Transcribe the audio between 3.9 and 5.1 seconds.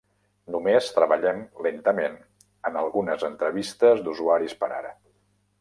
d'usuaris per ara.